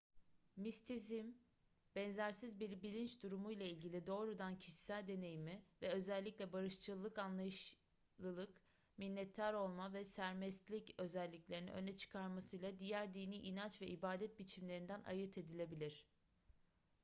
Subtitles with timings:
[0.57, 1.27] mistisizm
[1.95, 8.61] benzersiz bir bilinç durumuyla ilgili doğrudan kişisel deneyimi ve özellikle barışçıllık anlayışlılık
[8.97, 16.07] minnettar olma ve sermestlik özelliklerini öne çıkarmasıyla diğer dini inanç ve ibadet biçimlerinden ayırt edilebilir